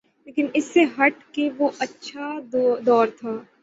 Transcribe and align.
لیکن 0.27 0.47
اس 0.53 0.65
سے 0.65 0.83
ہٹ 0.97 1.23
کے 1.33 1.49
وہ 1.57 1.69
اچھا 1.79 2.31
دور 2.85 3.07
تھا۔ 3.19 3.33